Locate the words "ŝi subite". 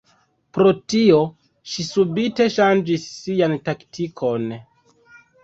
1.73-2.49